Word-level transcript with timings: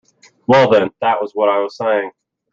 Well, 0.47 0.67
then, 0.71 0.89
that 1.01 1.21
was 1.21 1.33
what 1.35 1.49
I 1.49 1.59
was 1.59 1.77
saying. 1.77 2.09